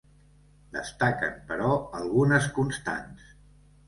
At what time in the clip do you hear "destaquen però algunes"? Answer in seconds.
0.77-2.47